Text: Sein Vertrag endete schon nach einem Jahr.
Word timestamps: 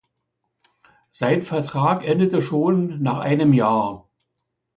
Sein 1.11 1.43
Vertrag 1.43 2.03
endete 2.07 2.41
schon 2.41 3.03
nach 3.03 3.19
einem 3.19 3.53
Jahr. 3.53 4.09